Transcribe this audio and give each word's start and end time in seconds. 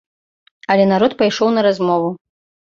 Але 0.77 0.87
народ 0.93 1.11
пайшоў 1.21 1.53
на 1.61 1.67
размову. 1.71 2.09